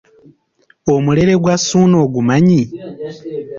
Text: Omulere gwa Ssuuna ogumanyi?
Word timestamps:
Omulere 0.93 1.33
gwa 1.41 1.55
Ssuuna 1.59 1.95
ogumanyi? 2.05 2.61